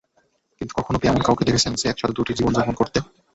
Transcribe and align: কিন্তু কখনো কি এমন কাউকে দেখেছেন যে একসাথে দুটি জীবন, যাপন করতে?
কিন্তু 0.61 0.73
কখনো 0.77 0.97
কি 0.99 1.05
এমন 1.07 1.21
কাউকে 1.23 1.47
দেখেছেন 1.47 1.73
যে 1.75 1.85
একসাথে 1.87 2.17
দুটি 2.17 2.31
জীবন, 2.37 2.51
যাপন 2.57 2.75
করতে? 2.77 2.97